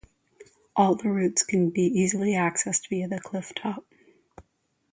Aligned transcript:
All 0.75 0.95
the 0.95 1.11
routes 1.11 1.43
can 1.43 1.69
be 1.69 1.83
easily 1.83 2.31
accessed 2.31 2.89
via 2.89 3.07
the 3.07 3.19
cliff 3.19 3.53
top. 3.55 3.85